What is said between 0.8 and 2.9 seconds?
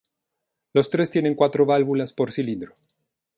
tres tienen cuatro válvulas por cilindro.